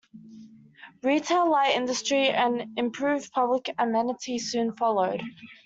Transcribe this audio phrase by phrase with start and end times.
[1.03, 5.21] Retail, light industry and improved public amenity soon followed.